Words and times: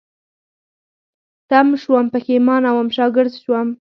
تم 1.49 1.67
شوم، 1.81 2.05
پيښمانه 2.13 2.69
وم، 2.73 2.87
شاګرځ 2.95 3.33
شوم 3.43 3.67